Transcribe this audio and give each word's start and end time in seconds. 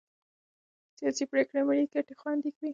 سیاسي 0.97 1.23
پرېکړې 1.31 1.61
ملي 1.67 1.85
ګټې 1.93 2.13
خوندي 2.19 2.51
کوي 2.55 2.69